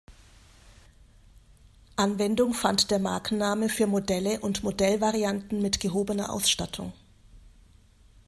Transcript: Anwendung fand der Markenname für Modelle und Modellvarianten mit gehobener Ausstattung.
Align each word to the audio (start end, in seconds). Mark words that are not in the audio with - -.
Anwendung 1.95 2.55
fand 2.55 2.89
der 2.89 2.97
Markenname 2.97 3.69
für 3.69 3.85
Modelle 3.85 4.39
und 4.39 4.63
Modellvarianten 4.63 5.61
mit 5.61 5.79
gehobener 5.79 6.33
Ausstattung. 6.33 6.91